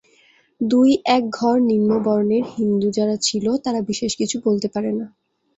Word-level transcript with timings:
দুই-এক 0.61 1.23
ঘর 1.31 1.55
নিম্নবর্ণের 1.69 2.43
হিন্দু 2.55 2.87
যারা 2.91 3.15
ছিল, 3.21 3.45
তারা 3.65 3.79
বিশেষ 3.89 4.11
কিছু 4.17 4.35
বলতে 4.45 4.67
পারে 4.67 4.91
না। 4.93 5.05